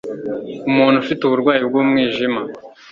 Umuntu 0.69 0.95
ufite 1.03 1.21
uburwayi 1.23 1.61
bw'umwijima 1.69 2.41